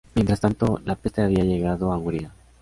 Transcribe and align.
Mientras 0.15 0.39
tanto, 0.39 0.81
la 0.83 0.95
peste 0.95 1.21
había 1.21 1.43
llegado 1.43 1.91
a 1.93 1.97
Hungría. 1.99 2.31